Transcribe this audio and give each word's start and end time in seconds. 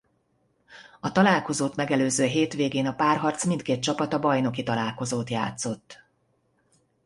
A 0.99 1.11
találkozót 1.11 1.75
megelőző 1.75 2.25
hétvégén 2.25 2.85
a 2.87 2.93
párharc 2.95 3.45
mindkét 3.45 3.81
csapata 3.83 4.19
bajnoki 4.19 4.63
találkozót 4.63 5.29
játszott. 5.29 6.03